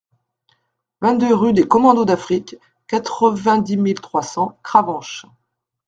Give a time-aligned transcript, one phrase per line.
[1.01, 2.55] vingt-deux rue des Commandos d'Afrique,
[2.87, 5.27] quatre-vingt-dix mille trois cents Cravanche